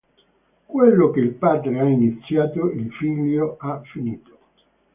[0.65, 4.37] Quello che il padre ha iniziato, il figlio ha finito.